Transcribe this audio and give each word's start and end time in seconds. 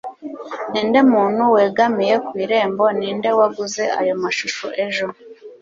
Ninde 0.71 0.99
muntu 1.13 1.41
wegamiye 1.55 2.15
ku 2.25 2.31
irembo 2.43 2.83
Ninde 2.99 3.29
waguze 3.39 3.83
ayo 3.99 4.13
mashusho 4.21 4.65
ejo 4.85 5.05